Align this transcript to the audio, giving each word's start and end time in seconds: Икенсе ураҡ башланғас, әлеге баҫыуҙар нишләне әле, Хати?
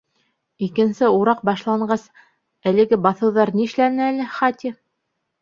Икенсе 0.67 1.09
ураҡ 1.17 1.43
башланғас, 1.49 2.07
әлеге 2.73 3.01
баҫыуҙар 3.05 3.53
нишләне 3.61 4.09
әле, 4.09 4.27
Хати? 4.41 4.75